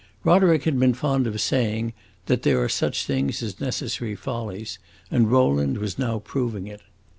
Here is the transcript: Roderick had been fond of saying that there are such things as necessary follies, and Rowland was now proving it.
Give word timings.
Roderick 0.23 0.63
had 0.63 0.79
been 0.79 0.95
fond 0.95 1.27
of 1.27 1.39
saying 1.39 1.93
that 2.25 2.41
there 2.41 2.59
are 2.63 2.67
such 2.67 3.05
things 3.05 3.43
as 3.43 3.61
necessary 3.61 4.15
follies, 4.15 4.79
and 5.11 5.31
Rowland 5.31 5.77
was 5.77 5.99
now 5.99 6.17
proving 6.17 6.65
it. 6.65 6.81